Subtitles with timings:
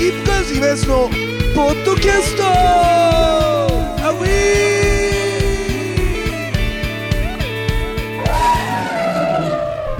[0.00, 1.10] キップカーズイベントの
[1.54, 3.66] ポッドキャストア
[4.12, 4.28] ウィ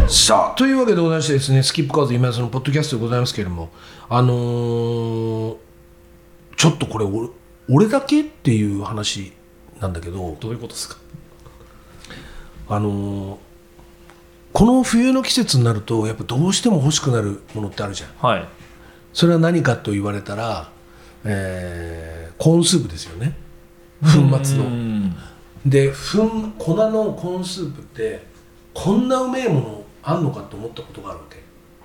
[0.07, 3.69] ーさあというわけでございましてですねスキップカーズイベントのポッドキャストでございますけれども
[4.09, 5.56] あのー
[6.56, 7.28] ちょっとこれ俺
[7.69, 9.35] 俺だけっていう話
[9.80, 10.96] なんだけどどういうことですか？
[12.71, 13.38] あのー
[14.54, 18.10] この冬の季節になるとやっぱどうしても欲しくなるものってあるじゃん。
[18.27, 18.48] はい
[19.12, 20.70] それは何かと言われたら、
[21.24, 23.36] えーコーンスープですよね。
[24.00, 24.09] 粉
[24.42, 24.64] 末の。
[24.64, 25.14] うん。
[25.66, 25.95] で粉
[26.59, 28.24] 粉のコーンスープって
[28.73, 31.36] こんなうめえものあんのかと思ったことがあるわけ。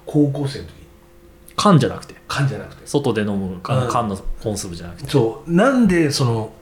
[0.06, 0.74] 高校生の時
[1.58, 2.16] 缶じゃなくて。
[2.30, 2.88] 缶じゃなくて。
[2.88, 3.92] 外で飲む缶,、うん。
[3.92, 5.10] 缶のコーンスープじゃなくて。
[5.10, 5.52] そう。
[5.52, 6.54] なんでその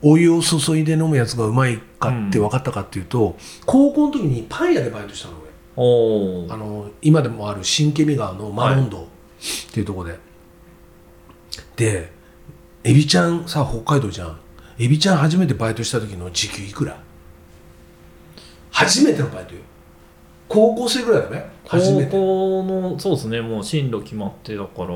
[0.00, 5.34] お湯を注いで飲むやつがうまいかって分かったかっていうと、高校の時にパン屋でバイトしたの
[5.76, 6.54] 俺。
[6.54, 10.18] あの今でもある新ケミ川のマロンドっていうところで、
[11.76, 12.12] で
[12.84, 14.38] エビちゃんさ北海道じゃん。
[14.78, 16.98] エビちゃん初めてバイトした時の時給いくら？
[18.70, 19.60] 初めてのバイトよ。
[20.48, 23.40] 高校生ぐらいだね初め高て校のそうですね。
[23.40, 24.88] もう進路決まってだから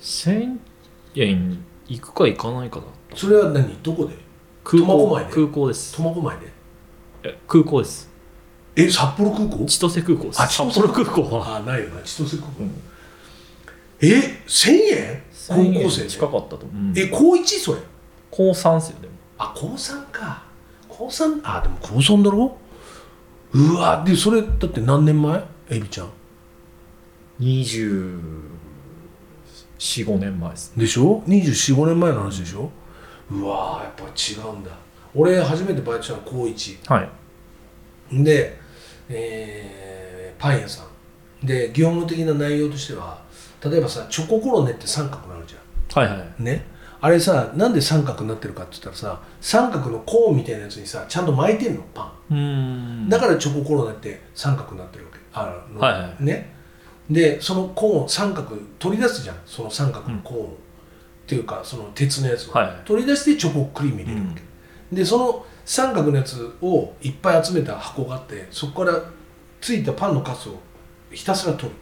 [0.00, 0.58] 1000
[1.14, 2.82] 円行くか行かないかだ
[3.14, 3.76] それは何？
[3.82, 4.14] どこで？
[4.64, 5.30] 空苫小牧で？
[5.30, 5.96] 港空港です。
[5.96, 6.52] 苫小牧で？
[7.22, 8.10] え空港です。
[8.74, 9.64] え札幌空港？
[9.64, 10.42] 千歳空港です。
[10.42, 11.56] あ札幌空港は。
[11.56, 12.02] あないよな。
[12.02, 12.72] 千歳空港、うん
[14.00, 15.22] え1000円？
[15.48, 16.08] 高1000円校生で？
[16.08, 16.94] 近かったと思う、うん。
[16.96, 17.80] え高1それ？
[18.30, 19.14] 高3っすよでも。
[19.38, 20.42] あ高3か。
[20.88, 22.56] 高3あでも高3だろ？
[23.52, 25.42] うわでそれだって何年前？
[25.70, 26.08] エビちゃん。
[27.38, 30.84] 245年前ですね。
[30.84, 32.70] でしょ？245年前の話でしょ、
[33.30, 34.70] うわやっぱ違うんだ。
[35.14, 37.10] 俺初めてバイトしたの高1はい。
[38.24, 38.58] で、
[39.10, 40.84] えーパン屋さ
[41.42, 41.46] ん。
[41.46, 43.22] で業務的な内容としては
[43.70, 46.42] 例えばさチョココロネって三角になるじゃはいはい。
[46.42, 46.64] んね。
[47.00, 52.34] あれさなんで三角になってるかって言ったらさ三角のコーンみたいなやつにさちゃんと巻いてんのパン。
[52.34, 53.08] うーん。
[53.08, 55.18] だからチョココロネって三角になってるわけ。
[55.32, 56.24] あの、はいはい。
[56.24, 56.54] ね。
[57.10, 59.36] でそのコーン三角取り出すじゃん。
[59.46, 60.48] その三角のコーン、っ
[61.28, 64.42] ていうかその鉄のやつを、はい取り出してチョコクリーム入れるわけ、
[64.94, 69.02] でその三角のやつをいっぱい集めた箱があってそこから
[69.60, 70.60] ついたパンのカスを
[71.10, 71.74] ひたすら取る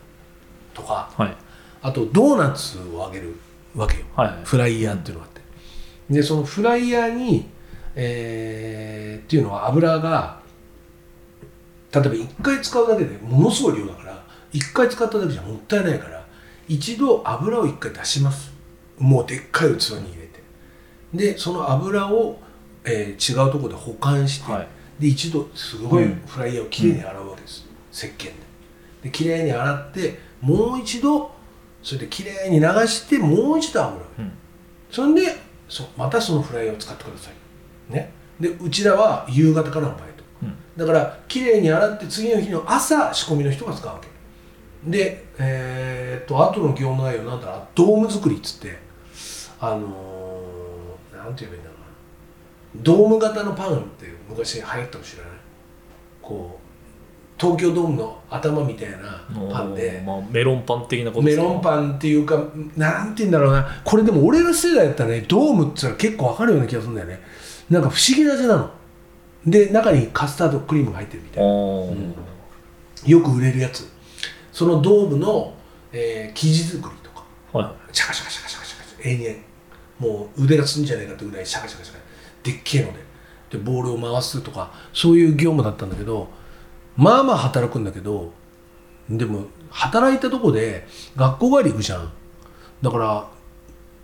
[0.73, 1.11] とか。
[1.15, 1.37] はい
[1.85, 3.37] あとドーナツをあげる
[3.77, 4.05] わけよ。
[4.17, 4.29] はい。
[4.29, 6.15] はいフライヤーっていうのがあって。
[6.15, 7.47] でそのフライヤーに、
[7.95, 10.41] えーっていうのは油が
[11.93, 16.27] 例えば1回使うだけでものすごい量だから1回使っただけじゃもったいないから
[16.69, 18.51] 一度油を1回出します。
[18.99, 20.43] もうでっかい器に入れて。
[21.13, 22.39] でその油を、
[22.85, 24.69] えー違うところで保管して、はい。
[24.99, 26.23] で一度すごいうん。
[26.27, 28.33] フライヤーをきれいに洗うわけです、石鹸で。
[29.03, 31.34] できれいに洗ってもう一度
[31.85, 34.09] それできれいに流してもう一度油を。
[34.17, 34.33] 入れるうん。
[34.91, 35.37] それで
[35.69, 37.93] そまたそのフライを使ってください。
[37.93, 38.11] ね。
[38.41, 40.57] でうちらは夕方からのバイトうん。
[40.77, 44.09] だからきれいに洗って次の日の朝仕込みの人が使うわけ。
[44.91, 47.67] でえーっと後の業務内容なんだろう。
[47.75, 48.79] ドーム作りっつって
[49.61, 51.79] あのー、なんて言えばいいんだろう
[52.79, 52.83] な。
[52.83, 55.33] ドーム型のパンって昔流行ったか知らない。
[56.23, 56.64] こう
[57.39, 60.03] 東京ドームの頭みたいなパンで。
[60.07, 62.37] まあ、メロンパン的なことメロンパンっていうか
[62.77, 63.67] なんて言うんだろうな。
[63.85, 67.21] これでも俺ら世代だったらねドームって言ったら結構わかるような気がするんだよね。
[67.71, 68.71] なんか不思議な味なの。
[69.47, 71.51] で中にカスタードクリームが入ってるみたいな。
[71.51, 72.15] うん。
[73.07, 73.89] よく売れるやつ。
[74.53, 75.55] そのドームの、
[75.93, 77.25] えー生地作りとか。
[77.53, 77.65] はい。
[77.67, 82.01] はいシャカシャカシャカシャカシャカ延々もう腕がつんじゃないかってぐらいシャカシャカシャカ。
[82.43, 83.05] でっけえので。
[83.51, 86.29] でボールを回すとかそういう業務だったんだけど
[86.97, 88.33] まあまあ働くんだけど
[89.11, 92.11] でも働いたとこで学校帰り行くじゃん。
[92.83, 93.27] だから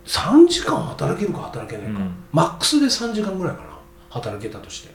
[0.05, 2.15] 3時間働けるか働けないか、うん。
[2.31, 3.69] マックスで3時間ぐらいかな。
[4.09, 4.93] 働けたとして、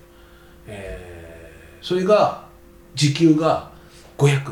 [0.67, 2.47] えーそれが
[2.97, 3.71] 時給が
[4.19, 4.43] 500円。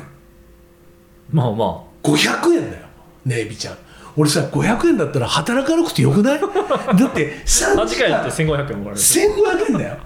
[1.32, 2.86] まあま500円だよ。
[3.24, 3.76] ねえエビちゃん。
[4.16, 6.40] 俺さ500円だったら働かなくてよくない？
[6.40, 9.00] だって3 あ時間間やって1500円もらえる。
[9.00, 9.96] 1500円だよ。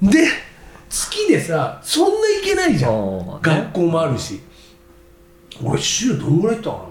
[0.00, 0.30] で月
[1.32, 3.18] でさそんないけないじゃん。
[3.18, 3.38] ね。
[3.42, 4.40] 学校もあるし。
[5.62, 6.84] 俺週どんぐらい行ったかな？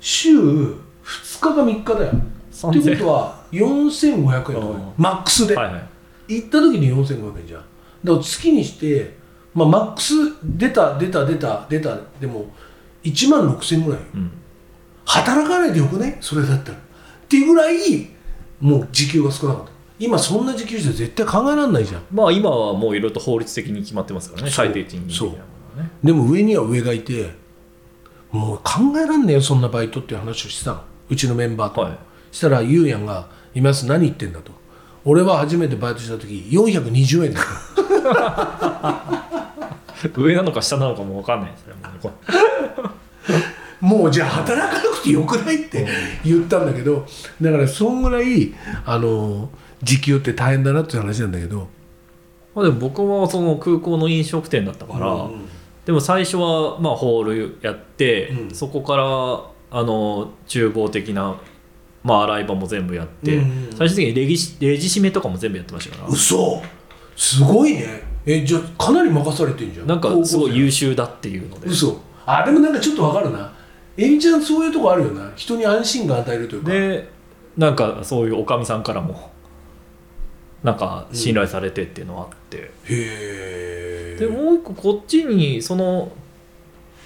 [0.00, 0.76] 週2
[1.32, 2.12] 日か3日だよ。
[2.12, 4.92] って3000ことは4500円とか。
[4.96, 5.82] マックスで、はいはい。
[6.28, 7.62] 行った時に4500円じゃん。
[8.04, 9.16] だから月にして、
[9.54, 12.46] まあ、マックス出た出た出た出たでも
[13.02, 14.06] 1万6000円ぐらいよ。
[14.14, 14.30] うん。
[15.04, 16.78] 働かないでよくねそれだったら。
[16.78, 16.80] っ
[17.28, 18.08] ていうぐらい
[18.60, 22.02] もう時給が少なかった今そんな時給じゃ絶対考えられないじゃん。
[22.12, 24.50] まあ今はもういろいろと法律的に決まってますからね。
[24.50, 25.38] 最低賃金的なもの
[25.78, 27.32] はねでも上には上がいて
[28.30, 30.82] もう考えらんねえよそんなバイトっていう話をしてたの。
[31.10, 31.98] うちのメンバーと、はい。
[32.30, 34.52] したらゆうやんが「今す何言ってんだ」と
[35.04, 37.44] 「俺は初めてバイトした時420円だっ
[40.02, 41.50] た」上なのか下なのかも分かんない。
[41.50, 41.74] ですね
[43.80, 45.86] もうもうじゃあ働かなくてよくないって
[46.24, 47.06] 言ったんだけど
[47.40, 48.52] だからそんぐらい
[48.84, 49.50] あの
[49.82, 51.68] 時給って大変だなっていう話なんだけど。
[52.54, 55.48] まあでも僕はその空港の飲食店だったから、うん
[55.88, 58.54] でも最初はまあホールやって、うん。
[58.54, 61.40] そこからあの厨房的な、
[62.02, 66.08] まあ、洗い場も全部やって、うん最終的にレギシレジ締めとかも全部やってましたから。
[66.10, 66.62] 嘘。
[67.16, 68.02] すごいね。
[68.26, 69.86] えじゃあかなり任されてんじゃん。
[69.86, 71.68] なんかすごい優優秀だっていうので。
[71.68, 71.98] 嘘。
[72.26, 73.50] あでもなんかちょっとわかるな。
[73.96, 75.32] エミちゃんそういうとこあるよな。
[75.36, 76.70] 人に安心感与えるというか。
[76.70, 77.08] で
[77.56, 79.30] なんかそういうおかみさんからも
[80.62, 86.10] なんか信頼されてっていうのはあって、へえでもう一個こっちにその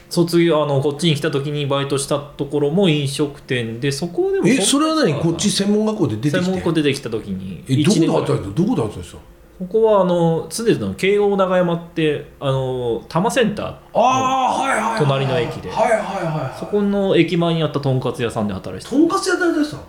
[0.09, 5.15] 卒業あのこっちに来た時にバイトしたところも飲食店でそこでもえそれは何？
[5.21, 6.51] こっち専門学校で出て専きて？
[6.53, 9.19] 門校出てきた時にえどこで働いてたどこで働いてた
[9.59, 15.71] ここはあの住んでたの京王長山ってあの多摩センターああはいはいはいはい隣の駅で。
[15.71, 18.97] はいはいはいはいそこの駅前にあったとんかつ屋さんで働いてた。
[18.97, 19.83] とんかつ屋で働いてたの？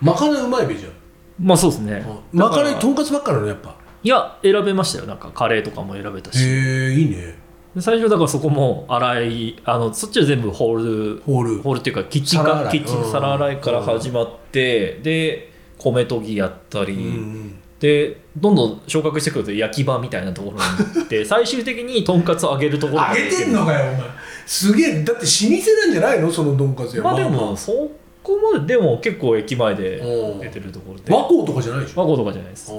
[0.00, 0.92] まかないうまいべじゃん
[1.38, 2.06] まあそうですね。
[2.32, 3.76] まかないとんかつばっかなのやっぱ。
[4.02, 5.06] いや選べましたよ。
[5.06, 6.38] なんかカレーとかも選べたし。
[6.42, 7.38] へえいいね。
[7.74, 11.62] で最初だからそこも洗いあのそっちは全部ホールホール。
[11.62, 20.62] ホールっていうかキッチンかキッチン皿洗いから始まってで米研ぎやったり、うんでどんどん昇格してくると焼き場みたいなところに
[20.94, 24.02] 行って 最終的にとんかつを揚げるところまであげてんのかよお前。
[24.46, 27.02] すげえだって老舗なんじゃないのそのとんかつ屋。
[27.02, 27.90] まあでもそ
[28.26, 30.40] こまででも結構駅前でうん。
[30.40, 32.00] 出てるところで和光とかじゃないでしょ？
[32.00, 32.72] 和光とかじゃないです。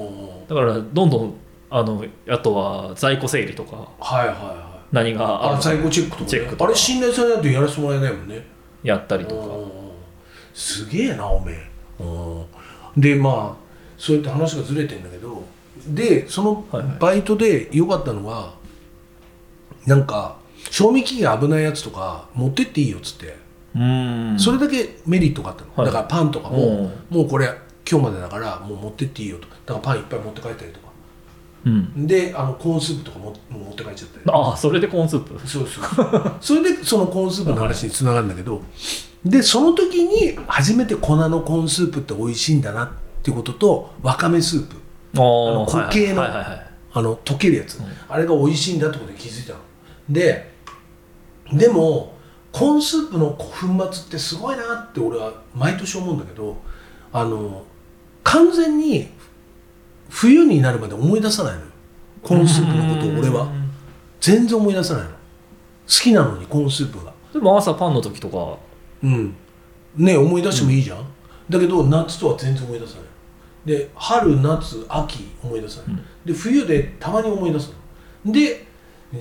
[0.48, 1.34] だからどんどん
[1.70, 3.90] あのあとは在庫整理とか。
[4.00, 4.96] はいはいはい。
[4.96, 6.66] 何があるあ在庫チェックとか,、チェックとか。
[6.66, 8.46] あれ信頼されないとやらせてもらえないもんね。
[8.84, 9.46] やったりとか。
[9.56, 9.72] うん。
[10.54, 11.70] すげえなおめえ。
[12.00, 12.04] う
[13.00, 13.02] ん。
[13.02, 13.68] でまあ
[13.98, 15.44] そうやって話がずれてんだけど。
[15.90, 16.98] でそのはいはい。
[17.00, 18.56] バイトで良かったのは、
[19.86, 20.38] なんか
[20.70, 23.36] 賞味期限危ないやつとか持ってっていいよっつって、
[24.38, 25.86] それだけメリットがあったの、はい。
[25.86, 26.58] だからパンとかも、
[27.12, 27.18] うん。
[27.18, 27.50] もうこれ
[27.90, 30.88] 今日までだからもう持ってっていいよとだからパンいっぱい持って帰ったりとか。
[31.66, 32.08] うん。
[32.08, 34.24] であのコーンスープとかも持って帰っちゃったり。
[34.28, 35.48] ああそれでコーンスープ？
[35.48, 38.62] そうそうそれでそのコーンスープの話につながるんだけど、
[39.26, 42.90] でその時に初めて粉のコーンスープって美味しいんだなっ
[43.22, 44.76] ていうこととわかめスープ。
[45.16, 47.86] あのあ固形のあの溶けるやつ、うん。
[48.10, 49.60] あれが美味しいんだってことに気づいたの。
[50.10, 50.54] で
[51.54, 52.17] でも
[52.58, 56.58] コーンスープの粉末ってすごいなって俺は毎年思うんだけど
[57.14, 57.64] あの
[58.24, 59.10] 完全に
[60.10, 61.66] 冬になるまで思い出さないのよ。
[62.24, 63.44] コーンスープのことを俺は。
[63.44, 63.68] うん
[64.20, 65.12] 全然思い出さないの。
[65.12, 65.18] 好
[65.86, 67.14] きなのにコーンスープが。
[67.32, 68.58] でも朝パンの時とか。
[69.04, 69.36] うん。
[69.96, 71.06] ね思い出してもいいじゃん、
[71.50, 73.04] だけど夏とは全然思い出さない。
[73.66, 76.06] で春夏秋思い出さない、うん。
[76.26, 77.74] で冬でたまに思い出す
[78.26, 78.32] の。
[78.32, 78.66] で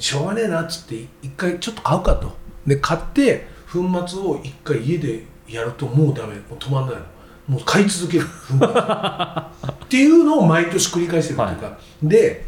[0.01, 2.35] しょうがねえなっつって一回ちょっと買うかと
[2.67, 6.35] で買って粉末を一回家でやるともうダメ。
[6.35, 7.03] もう止まんないの。
[7.47, 8.67] もう買い続ける粉末。
[8.67, 12.45] っていうのを毎年繰り返してるっていうか、で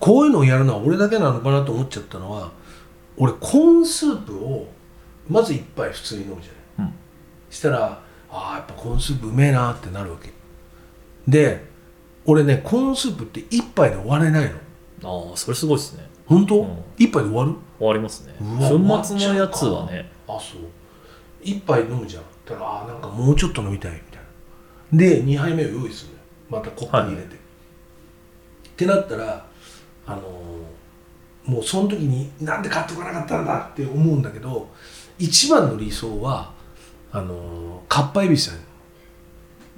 [0.00, 2.50] こういうのをやるのは俺だけなのかなと思っちゃったのは
[3.16, 4.66] 俺コーンスープを
[5.28, 6.94] まず一杯普通に飲むじゃない、うん。
[7.50, 10.32] したらああやっぱコーンスープうめえなってなるわけ。
[11.28, 11.64] で
[12.24, 14.50] 俺ねコーンスープって一杯で終われない
[15.00, 15.28] の。
[15.30, 16.04] ああそれすごいですね。
[16.26, 16.78] 本当、うん。
[16.98, 17.54] 一杯で終わる？
[17.82, 18.34] 終わりますね。
[18.38, 20.08] 粉末のやつはね。
[20.28, 20.60] あそう。
[21.42, 22.22] 一杯飲むじゃん。
[22.46, 24.22] だからあーなんかもうちょっと飲みたいみたい
[24.92, 24.98] な。
[24.98, 26.12] で2杯目を用意する。
[26.48, 27.38] またコップに入れて、っ
[28.76, 29.44] てなったら
[30.06, 33.68] あのーもうその時になんで買ってこなかったんだ？
[33.72, 34.68] って思うんだけど
[35.18, 36.52] 一番の理想は
[37.10, 38.54] あのーかっぱえびせん。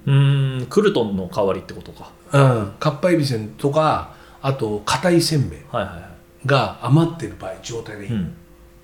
[0.06, 2.10] うーんクルトンの代わりってことか。
[2.32, 2.74] うん。
[2.78, 5.60] かっぱえびせんとかあと硬いせんべい。
[5.72, 6.13] はいはいは
[6.46, 8.36] が余ってる場合状態でいい、いうん。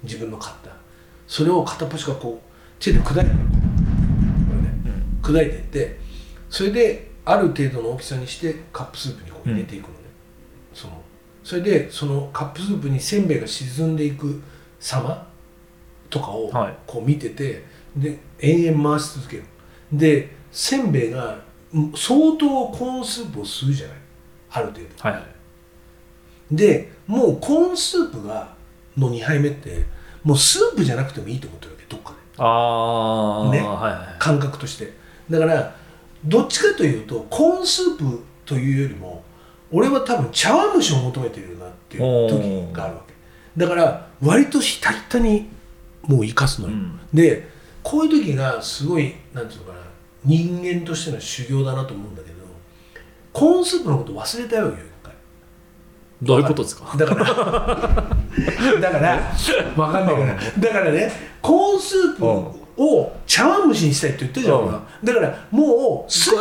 [0.03, 0.71] 自分の買った。
[1.27, 3.31] それを片っ端からこう手で砕いてね。
[3.31, 5.19] うん。
[5.23, 5.99] 砕いていって
[6.49, 9.95] それである程度の大きさにしてカップスープにこう入れていくのね、
[10.73, 11.03] その
[11.45, 14.43] それでそのカップスープにせんべいが沈んでいく
[14.79, 15.29] 様
[16.09, 16.77] とかをはい。
[16.87, 17.65] こう見てて、
[17.97, 19.45] で延々回し続ける。
[19.93, 21.41] でせんべいが
[21.73, 23.97] うん相当コーンスープを吸うじゃない。
[24.53, 24.87] ある程度。
[24.99, 25.40] はいはい
[26.51, 28.55] でもうコーンスープが
[28.97, 29.85] の2杯目って
[30.23, 32.17] もうスープじゃなくてもいいと思ってるわけどっかで。
[32.39, 33.61] ああ、ね。
[33.61, 34.93] はいはい感覚として。
[35.29, 35.75] だから
[36.25, 39.23] どっちかというとコーンスープというよりも
[39.71, 43.15] 俺は多分茶碗蒸しを求めてるよなっていう時があるわけ。
[43.57, 45.49] だから割とひたひたに
[46.03, 46.99] もう生かすのよ、うん。
[47.13, 47.49] で
[47.83, 49.79] こういう時がすごいなんていうのかな
[50.25, 52.37] 人間としての修行だなと思うんだけど
[53.33, 54.71] コーンスープのこと忘れたよ
[56.23, 56.97] どういうことですか？
[56.97, 57.25] だから
[58.81, 59.21] だから
[59.77, 61.11] 分かんないからだからね
[61.43, 62.27] コーンスープ
[62.83, 66.37] を茶碗蒸しにしたいって言ってるじゃん、だからもう吸い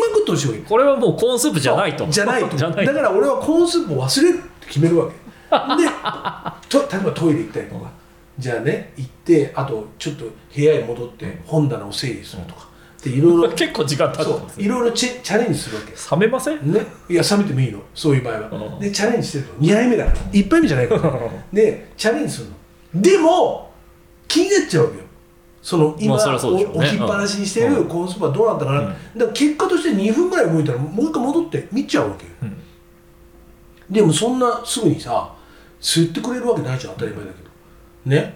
[0.00, 0.60] まくってほしいわけ。
[0.60, 2.06] これはもうコーンスープじゃないと。
[2.08, 2.56] じゃないと。
[2.56, 5.12] だから俺はコーンスープを忘れるって決めるわけ。
[5.12, 5.88] で
[6.68, 7.90] と例えばトイレ行ったりとか。
[8.38, 12.67] じゃあね行ってあとちょっと部屋へ戻って本棚を整理するとか
[13.02, 14.64] でいろいろ結構時間経ってますね。
[14.64, 15.92] いろいろチャレンジするわけ。
[16.16, 16.72] 冷めません？
[16.72, 17.80] ね、いや冷めてもいいの。
[17.94, 18.80] そういう場合は、うん。
[18.80, 19.54] でチャレンジしてるの。
[19.60, 20.16] 2杯目だから。
[20.32, 21.20] 1杯目じゃないから。
[21.52, 22.48] でチャレンジする
[22.94, 23.00] の。
[23.00, 23.70] でも
[24.26, 25.04] 気になっちゃうわけよ。
[25.62, 26.34] その今、まあね。
[26.36, 27.88] 置きっぱなしにしてるうん。
[27.88, 28.86] コーンスープはどうなったかな、うん。
[28.86, 32.56] だから結果として2分ぐらい動いたらもう一回戻って見ちゃうわけよ、うん。
[33.90, 35.34] でもそんなすぐにさ
[35.80, 36.94] 吸ってくれるわけないじゃん。
[36.94, 37.50] 当たり前だけど。
[38.06, 38.34] ね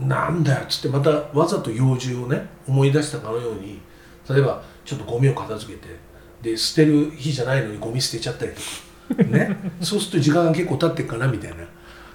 [0.00, 3.80] なんだよっつってまたわざと用事をね思い出したかのように
[4.28, 5.88] 例えばちょっとゴミを片付けて
[6.42, 8.60] で捨てる日じゃないのにゴミ捨てちゃったりと
[9.16, 9.56] かね。
[9.80, 11.56] そうすると時間が結構経ってるかなみたいな。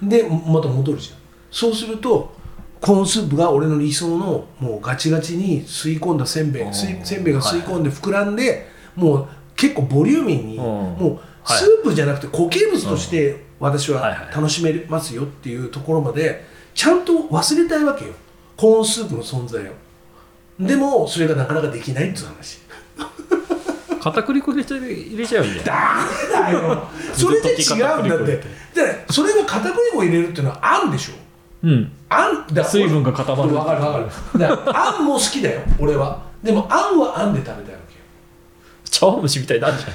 [0.08, 1.18] でまた戻るじゃん。
[1.50, 2.34] そうすると
[2.80, 10.62] コーンスープが俺の理想のもうガチガチに吸い込んだせんべいせんべいが吸い込んで膨らんで、もう結構ボリューミーに、うん。
[10.62, 14.34] もうはいスープじゃなくて固形物として私ははいはい。
[14.34, 18.12] 楽しめますよっていうところまでちゃんと忘れたいわけよ。
[18.56, 19.72] コーンスープの存在を。
[20.60, 22.58] でもそれがなかなかできないっていう話。
[24.00, 26.88] 片栗粉入れちゃ入れちゃえばいいんじゃダメだよ。
[27.14, 28.24] それで違うんだって。
[28.26, 28.42] で
[29.10, 31.12] それが片栗粉を入れるっていうのはあんでしょ。
[31.62, 31.92] うん。
[32.08, 33.54] あんだ水分が固まる。
[33.54, 34.38] わかるわかる。
[34.38, 36.22] だからあんも好きだよ俺は。
[36.42, 37.78] でもあんはあんで食べたいわけよ。
[38.84, 39.88] 茶碗蒸しみたいになるじゃ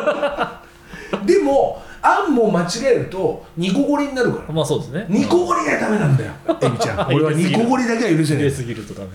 [0.00, 1.26] ない。
[1.26, 4.52] でもあんも間違えると煮こごりになるから。
[4.54, 5.06] まあそうですね。
[5.08, 6.32] 煮こごりがダメなんだよ
[6.62, 7.08] エビちゃん。
[7.14, 8.42] 俺は煮こごりだけは許せない。
[8.42, 9.08] 入れすぎるとダメ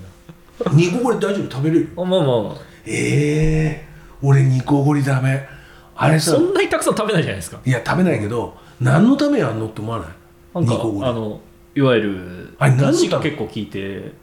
[0.74, 1.50] 煮こごり大丈夫？
[1.52, 1.90] 食べれる？
[1.96, 2.56] だまあま
[2.86, 3.88] ええ
[4.22, 5.48] 俺煮こごりダメ。
[5.96, 6.32] あれさ。
[6.34, 7.60] あそんなにたくさん食べないじゃないですか。
[7.66, 10.66] いや食べないけど何のためやんのって思わない？
[10.66, 11.10] なごり。
[11.10, 11.40] あの
[11.76, 12.92] いわゆるあれ何のため？
[12.94, 14.14] 出汁が結構効いてる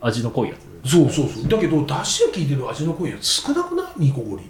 [0.00, 0.54] 味の濃いや
[0.84, 0.90] つ。
[0.90, 1.48] そうそうそう。
[1.48, 3.86] だけどだしが効いてる味の濃いやつ少なくない？
[3.96, 4.42] 煮こごり。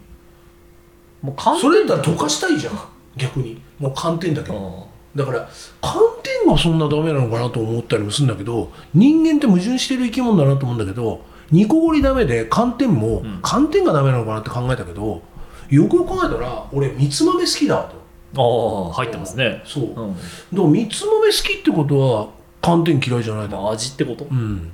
[1.23, 2.79] もう寒それだったら溶かしたいじゃん
[3.17, 4.51] 逆にもう寒天だけ。
[4.51, 5.49] どだから
[5.81, 6.01] 寒
[6.45, 13.41] 天がそんなダメなのかなと思ったりもするんだけど人間って矛盾してる生き物だなと思うんだけど煮こごりダメで寒天も、ん。
[13.43, 15.23] 寒天がダメなのかなって考えたけど
[15.71, 17.99] よくよく考えたら俺みつ豆好きだわと。
[18.37, 19.63] ああ入ってますね。
[19.65, 20.15] そう、だかうん。
[20.53, 22.29] らみつ豆好きってことは
[22.61, 23.63] 寒天嫌いじゃないだろ。
[23.63, 24.27] まあ味ってこと？
[24.31, 24.71] うん。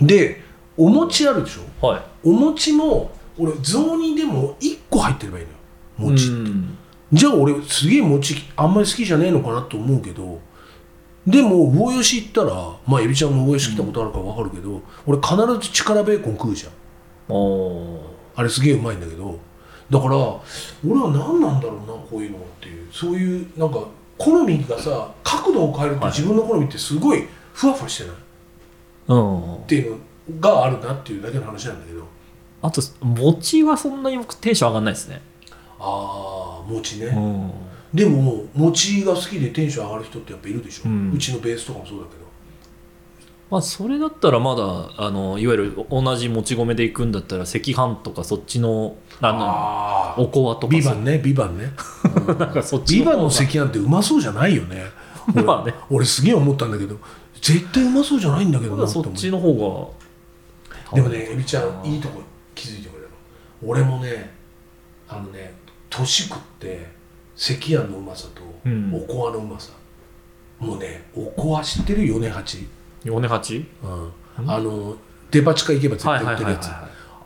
[0.00, 0.42] で
[0.76, 1.86] お餅あるでしょ？
[1.86, 2.02] はい。
[2.24, 5.50] お餅も俺雑煮でも1個入ってればいいの
[6.08, 6.10] よ。
[6.10, 6.78] 餅、うん
[7.12, 10.40] じゃあ俺すげえ餅あんまり好きじゃねえのかなと思うけど
[11.26, 15.36] でも魚吉行ったらまあエビちゃんも魚吉来たことあるから分かるけど、俺必
[15.68, 16.72] ず力ベーコン食うじゃん。
[18.36, 19.38] あれすげえうまいんだけど
[19.90, 22.88] だから俺は何なんだろうなこういうのっていう。
[22.92, 23.80] そういうなんか
[24.18, 26.12] 好みがさ角度を変えるとはい。
[26.12, 28.16] 自分の好みってすごいふわふわしてない？
[29.08, 29.54] うん。
[29.56, 29.98] っていうの
[30.40, 32.04] があるなっていうだけの話なんだけど。
[32.62, 35.20] あと餅はそんなに僕テンション上がんないですね
[35.78, 37.50] ああ餅ね、うん。
[37.92, 42.26] でも餅が好きでテンション上がる人ってやっぱいるでしょ、ううんちのベースとかもそうだけど。
[43.48, 51.70] まあそれだったらまだあのいわゆる同じもち米で行くんだったら赤飯とかそっちのあのあおこわとかビバンねビバンね。
[52.26, 54.82] なんかそっちビバンの赤飯ってうまそうじゃないよね。
[55.32, 55.74] 俺まあね。
[55.88, 56.98] 俺すげえ思ったんだけど
[57.40, 59.92] 絶対うまそうじゃないんだけどまだそなっちの方
[60.90, 60.96] が。
[60.96, 62.20] でもねエビちゃんいいとこ
[62.54, 63.08] 気づいてくれる
[63.62, 63.70] の。
[63.70, 64.34] 俺もね
[65.08, 65.54] あのね
[65.90, 66.86] 年食って
[67.36, 68.94] 赤飯のうまさとうん。
[68.94, 69.72] おこわのうまさ、
[70.58, 72.66] もうねおこわ知ってる米八、
[73.04, 73.64] 米八？
[73.82, 74.96] うん、あの
[75.30, 76.68] デパ地下行けば絶はい対売ってるやつ、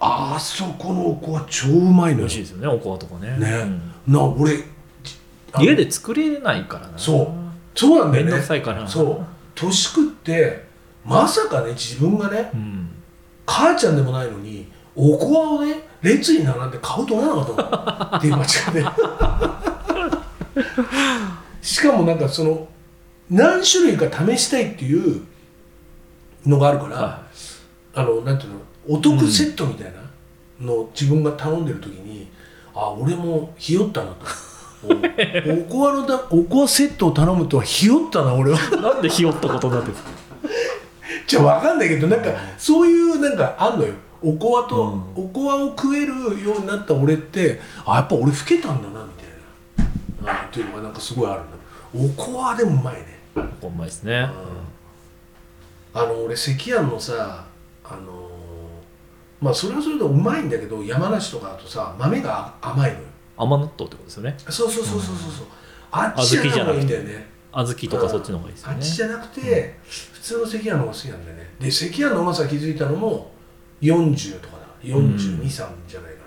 [0.00, 2.26] あそこのおこわ超うまいのよ。
[2.26, 3.37] 味しいですよねおこわとかね。
[3.38, 3.49] ね。
[4.07, 4.12] うん。
[4.12, 4.64] な俺
[5.59, 6.99] 家で作れないからな。
[6.99, 7.29] そう。
[7.79, 8.33] そうなんだよね。
[8.33, 8.83] くさいから。
[8.83, 9.26] なそう。
[9.55, 10.64] 年食って
[11.05, 12.88] まさかね自分がねうん。
[13.47, 17.52] 母ちゃんでもないのにおこわをね列に並んで買うと思わなか
[18.16, 18.38] ったもん。
[18.38, 18.85] デパ地下で
[21.62, 22.69] しかもなんかその
[23.28, 25.23] 何種類か試したいっていう
[26.47, 27.23] のがあるから、は
[27.95, 30.00] あのなんていうのお得セットみたいな
[30.61, 32.28] のを自分が頼んでる時に、
[32.75, 34.26] あ俺もひよったなと。
[34.83, 38.59] おおこわのだおこわセットを頼むとはひよったな俺は。
[38.59, 40.11] いなんでひよったことになってるんですか？
[41.26, 43.92] じゃあ分かんないけどなんかそういうなんかあんのよ
[44.23, 44.83] おこわと、
[45.17, 45.25] うん。
[45.25, 46.12] おこわを食える
[46.43, 49.25] ようになった俺ってあやっぱ俺老けたんだなみた
[50.25, 50.33] いな。
[50.43, 51.57] あっていうのがなんかすごいあるんだ
[51.95, 53.19] おこわでもうまいね。
[53.62, 54.29] うまいですね。
[55.93, 57.45] あの俺赤飯のさ
[57.85, 58.31] ああのー
[59.41, 63.05] まあそれはそれでうまいんだけど山梨とかだとさ豆が甘いのよ。
[63.39, 64.37] 甘納豆ってことですよね。
[64.50, 65.47] そうそうそうそうそうそう。
[65.91, 67.27] あっちじゃない方がいいんだよね。
[67.53, 71.50] 小豆とかそっちの方がいいですよあっねちじゃなくて、普通の赤飯の方が好きなんだよね。
[71.59, 73.33] で赤飯のうまさ気づいたのも
[73.80, 74.62] 40とかだ。
[74.82, 76.20] 423、3じゃないか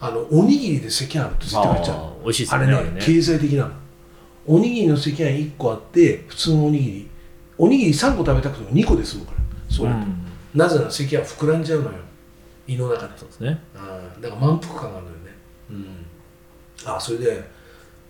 [0.00, 0.08] な。
[0.08, 3.00] あのおにぎりで赤飯あると絶対買っちゃうあー美味しいですあれねよねあれね。
[3.04, 3.70] 経済的なの。
[4.46, 7.08] おにぎりの赤飯1個あって普通のおにぎり。
[7.58, 9.38] おにぎり3個食べたくても2個で済むから。
[9.68, 10.24] そうれ、ん。
[10.54, 11.98] なぜなら赤飯は膨らんじゃうのよ。
[12.66, 13.18] 胃の中で。
[13.18, 13.60] そうですね。
[13.74, 14.22] うん。
[14.22, 15.34] だから満腹感があるのよね。
[15.70, 16.06] うん。
[16.86, 17.42] あそれで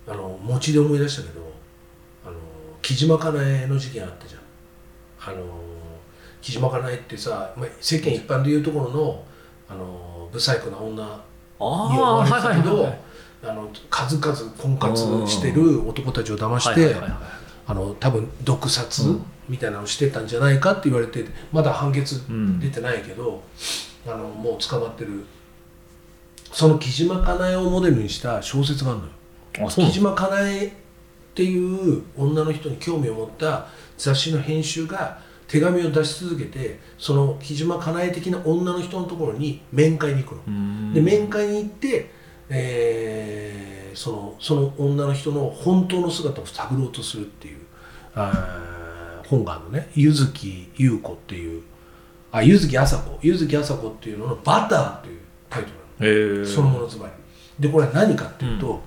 [0.07, 1.41] あの餅で思い出したけど
[2.25, 2.35] あの
[2.81, 4.41] 木島かなえの事件あったじゃん。
[5.21, 5.43] あの
[6.41, 9.23] 木島かなえってさ、まあ、世間一般でいうところの
[9.69, 11.17] あの不細工な女にあ
[11.59, 12.99] 思われてたけど、はい
[13.41, 16.95] あの数々婚活してる男たちを騙して、
[17.65, 19.25] あの多分毒殺うん。
[19.47, 22.59] みたいなのをしてたんじゃないかって言われてまだ判決うん。
[22.59, 23.41] 出てないけど、
[24.05, 25.25] あのもう捕まってる。
[26.51, 29.69] その木島かなえをモデルにした小説があるのよ。
[29.69, 30.71] 木島かなえっ
[31.33, 33.67] ていう女の人に興味を持った
[33.97, 40.41] 雑誌の編集が手紙を出し続けてその木島かなえ的な女の人のところに面会に行くの。
[40.47, 40.93] うん。
[40.93, 42.11] で面会に行って、
[42.49, 47.57] えーそのその女の人の本当の姿を探ろうとするっていう
[48.15, 49.89] あー本があるのね。
[49.95, 51.63] 柚木優子っていう
[52.31, 56.45] あ柚木麻子柚木麻子っていうのの「バター」っていうタイトルなの。
[56.45, 57.11] そのものつまり
[57.59, 58.81] でこれは何かっていうと、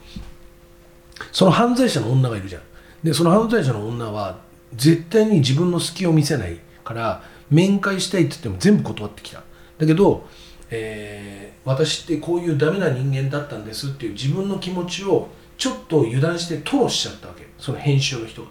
[1.31, 2.63] その犯罪者の女がいるじゃん。
[3.03, 4.39] でその犯罪者の女は
[4.77, 9.43] 絶対に自分の隙を見せないから面会したいって言っても全部断ってきた。
[9.79, 10.27] だけど、
[10.71, 17.47] えー私ってこういうダメな人間だったんですっていう自分の気持ちをちょっと油断して吐露しちゃったわけ。
[17.57, 18.49] その編集の人が。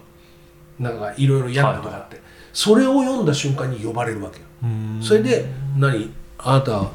[0.80, 2.22] なんかいろいろ嫌なことがあって、
[2.54, 4.46] それを読んだ瞬間に呼ばれるわけよ。
[5.02, 5.44] それで
[5.76, 6.10] 「何？
[6.38, 6.88] あなた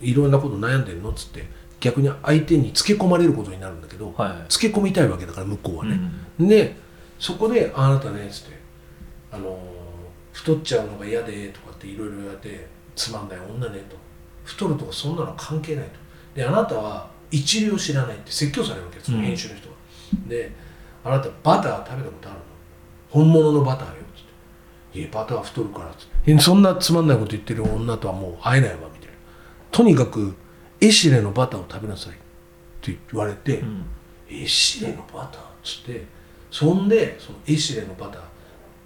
[0.00, 1.46] いろんなこと悩んでるの?」っつって
[1.80, 4.46] 逆に相手につけ込まれることになるんだけど、はい。
[4.48, 6.00] つけ込みたいわけだから向こうはね、
[6.40, 6.48] うん。
[6.48, 6.76] で
[7.18, 8.57] そこで「あなたね」っつって
[9.32, 9.78] 「あのー
[10.38, 13.96] 太っちゃうのが嫌で」とかっていろいろ言われて「つまんない女ね」と
[14.44, 15.92] 「太るとかそんなの関係ない」と
[16.34, 19.74] 「であなたは一流を知らない」って説教されるわけその編集の人が、
[20.28, 20.52] で
[21.04, 22.44] 「あなたバター食べたことあるの？
[23.10, 24.24] 本物のバターよ」っつっ
[24.92, 26.32] て「いやバター太るから」っつって。
[26.32, 29.14] え「そんなつまんないこと言ってる女とはもう会えないわ」みたいな。
[29.72, 30.36] とにかく
[30.80, 32.14] エシレのバターを食べなさいっ
[32.80, 33.84] て言われて、うん。
[34.30, 36.06] エシレのバターっつって。
[36.50, 38.22] そんでそのエシレのバター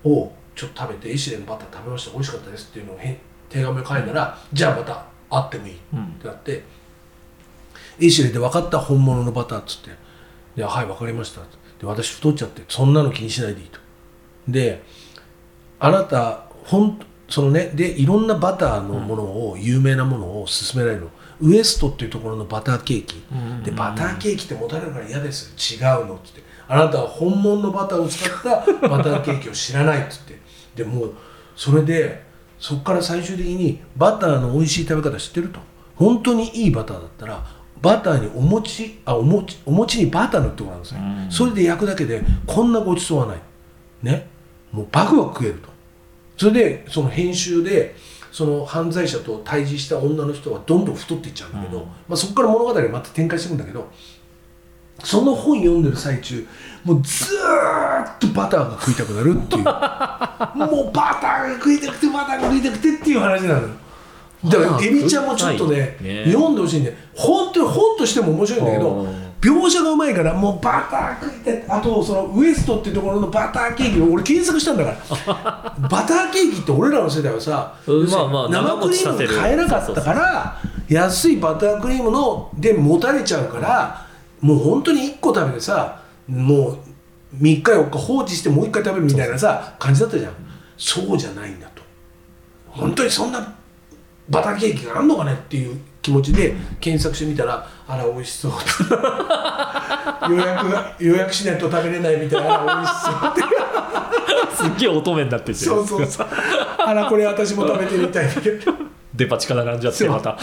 [0.05, 6.07] をちょっと食べてエシレのバター食べました美味しかったですっていうのをへ手紙を書いたら、じゃあまた会ってもいいっうん。
[6.21, 6.65] てなって
[8.01, 9.91] エシレで分かった本物のバターっつって
[10.57, 11.41] 「ではい分かりました」
[11.81, 13.79] で私太っちゃってそんなの気にしないでいいと。
[14.49, 14.83] で
[15.79, 21.11] あなたほんそのねでいろんなバターのものを、有名なものを勧められるの
[21.43, 23.63] ウエストっていうところのバターケーキ、うん。
[23.65, 26.43] でバターケーキって持たれるから嫌です違うのっつって。
[26.69, 30.41] あなたは本物のバターを使ったバターケーキを知らないっつって。
[30.77, 31.15] でもう
[31.57, 32.23] それで
[32.59, 35.59] そこから最終的にバターの美味しい食べ方知ってると。
[35.97, 37.45] 本当にいいバターだったら
[37.81, 41.31] バターにお餅あお餅お餅にバター塗ってごらんなさい、うん。
[41.31, 43.39] それで焼くだけでこんなごちそうはない。
[44.03, 44.29] ね。
[44.71, 45.69] もうバクバク食えると。
[46.39, 47.95] それでその編集で
[48.33, 53.93] その犯罪者と対峙した女の人はどんどん太っていっちゃうんだけど、うんまあ、そこから物語がまた展開していくんだけど
[55.05, 56.47] その本読んでる最中
[56.85, 59.65] もうずーっとバターが食いたくなるっていう。
[60.57, 63.61] もうバターが食いたくてバターが食いたくてっていう話なの。
[63.63, 63.69] よ
[64.45, 66.25] だからエビちゃんもちょっとねね。
[66.27, 75.77] 読んでほしいんで本当に本としても面白いんだけどうん描写がうまいからもうバター食いてあとそのウエストっていうところのバターケーキを俺検索したんだから。
[75.91, 80.57] バターケーキって俺らの世代はさ、うんまあまあ生クリームが買えなかったから
[80.89, 84.07] 安いバタークリームので持たれちゃうから
[84.41, 85.97] もう本当に1個食べてさ
[86.29, 86.79] も
[87.35, 90.33] う3日4日放置してもう1回食べるみたいなさ感じだったじゃん。
[90.77, 91.83] そうじゃないんだと。
[92.69, 93.55] 本当にそんな
[94.29, 98.53] バターケーキがあんのかねっていう気持ちで検索してみたらあら美味しそう。
[100.33, 102.63] 予約が予約しないと食べれないみたいな。
[102.63, 103.43] あら美味しそうって。
[104.57, 106.27] すっげえ乙女になっててそうそうそう。
[106.79, 108.29] あらこれ私も食べてみたい。
[109.15, 110.39] デパ地下並んじゃってまた。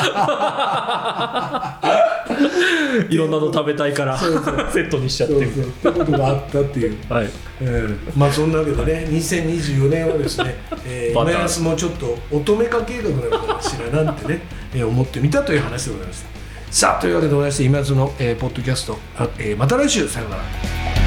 [3.09, 5.33] いろんなの食べたいからセットにしちゃって。
[5.33, 5.91] そうそう。
[5.91, 7.29] ってことがあったっていう、はい。
[7.61, 10.53] えーまあそんなわけでね2024年はですね、
[10.85, 11.33] えー、バター。
[11.33, 14.41] 今安もちょっと乙女化計画なのかもしれないなんてね、
[14.75, 16.38] えー思ってみたという話でございました
[16.71, 18.97] さあというわけでございまして今津の、えーポッドキャスト、
[19.39, 20.98] えーまた来週さようなら。